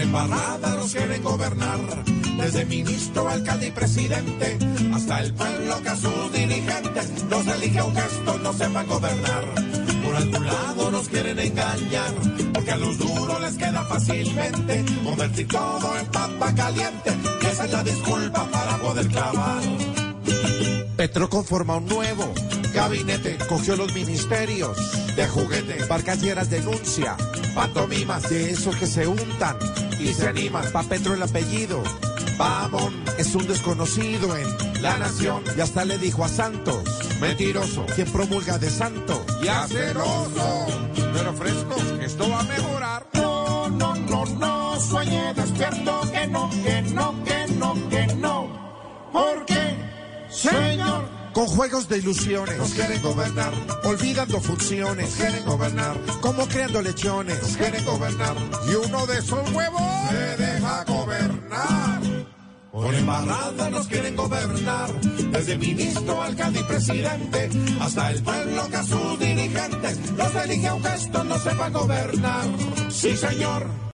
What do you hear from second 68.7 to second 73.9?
a sus dirigentes los elige un gesto, no sepa gobernar. Sí, señor.